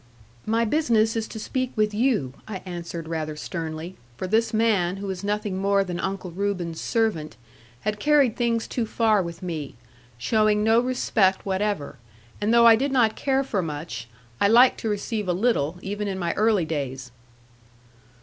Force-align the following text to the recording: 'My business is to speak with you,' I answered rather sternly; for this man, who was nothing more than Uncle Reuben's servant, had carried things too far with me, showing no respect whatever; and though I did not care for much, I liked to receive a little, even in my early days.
'My 0.47 0.65
business 0.65 1.15
is 1.15 1.27
to 1.27 1.37
speak 1.39 1.73
with 1.75 1.93
you,' 1.93 2.33
I 2.47 2.63
answered 2.65 3.07
rather 3.07 3.35
sternly; 3.35 3.97
for 4.17 4.25
this 4.25 4.51
man, 4.51 4.97
who 4.97 5.05
was 5.05 5.23
nothing 5.23 5.57
more 5.59 5.83
than 5.83 5.99
Uncle 5.99 6.31
Reuben's 6.31 6.81
servant, 6.81 7.37
had 7.81 7.99
carried 7.99 8.35
things 8.35 8.67
too 8.67 8.87
far 8.87 9.21
with 9.21 9.43
me, 9.43 9.75
showing 10.17 10.63
no 10.63 10.79
respect 10.79 11.45
whatever; 11.45 11.99
and 12.41 12.51
though 12.51 12.65
I 12.65 12.75
did 12.75 12.91
not 12.91 13.15
care 13.15 13.43
for 13.43 13.61
much, 13.61 14.09
I 14.39 14.47
liked 14.47 14.79
to 14.79 14.89
receive 14.89 15.27
a 15.27 15.33
little, 15.33 15.77
even 15.83 16.07
in 16.07 16.17
my 16.17 16.33
early 16.33 16.65
days. 16.65 17.11